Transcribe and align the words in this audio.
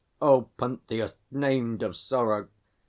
O 0.19 0.49
Pentheus, 0.57 1.13
named 1.29 1.83
of 1.83 1.95
sorrow! 1.95 2.47